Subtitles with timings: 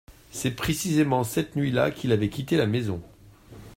[0.31, 3.03] C’est précisément cette nuit-là qu’il avait quitté la maison.